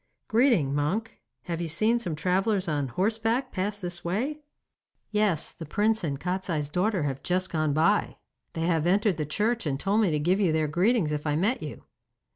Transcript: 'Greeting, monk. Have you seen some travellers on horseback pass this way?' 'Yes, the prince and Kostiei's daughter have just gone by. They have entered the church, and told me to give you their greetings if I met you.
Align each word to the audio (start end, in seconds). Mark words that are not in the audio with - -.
'Greeting, 0.27 0.73
monk. 0.73 1.19
Have 1.43 1.61
you 1.61 1.67
seen 1.67 1.99
some 1.99 2.15
travellers 2.15 2.67
on 2.67 2.87
horseback 2.87 3.51
pass 3.51 3.77
this 3.77 4.03
way?' 4.03 4.39
'Yes, 5.11 5.51
the 5.51 5.63
prince 5.67 6.03
and 6.03 6.19
Kostiei's 6.19 6.69
daughter 6.71 7.03
have 7.03 7.21
just 7.21 7.51
gone 7.51 7.71
by. 7.73 8.17
They 8.53 8.61
have 8.61 8.87
entered 8.87 9.17
the 9.17 9.27
church, 9.27 9.67
and 9.67 9.79
told 9.79 10.01
me 10.01 10.09
to 10.09 10.17
give 10.17 10.39
you 10.39 10.51
their 10.51 10.67
greetings 10.67 11.11
if 11.11 11.27
I 11.27 11.35
met 11.35 11.61
you. 11.61 11.83